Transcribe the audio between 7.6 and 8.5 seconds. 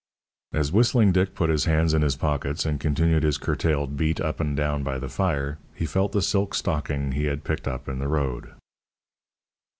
up in the road.